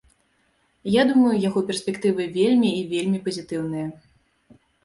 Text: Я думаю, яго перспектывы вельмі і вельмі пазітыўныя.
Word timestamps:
Я 0.91 1.03
думаю, 1.11 1.33
яго 1.49 1.59
перспектывы 1.69 2.27
вельмі 2.39 2.73
і 2.81 2.83
вельмі 2.95 3.23
пазітыўныя. 3.29 3.87